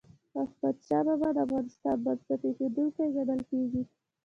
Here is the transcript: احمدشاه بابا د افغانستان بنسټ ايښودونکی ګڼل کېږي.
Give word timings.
احمدشاه 0.41 1.03
بابا 1.07 1.29
د 1.33 1.37
افغانستان 1.45 1.97
بنسټ 2.05 2.41
ايښودونکی 2.47 3.05
ګڼل 3.15 3.41
کېږي. 3.49 3.81